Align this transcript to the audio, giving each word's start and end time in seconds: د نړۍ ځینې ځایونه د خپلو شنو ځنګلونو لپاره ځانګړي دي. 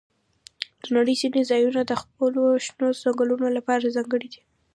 د 0.83 0.85
نړۍ 0.95 1.15
ځینې 1.21 1.41
ځایونه 1.49 1.81
د 1.85 1.93
خپلو 2.01 2.41
شنو 2.65 2.87
ځنګلونو 3.01 3.47
لپاره 3.57 3.93
ځانګړي 3.95 4.27
دي. 4.33 4.41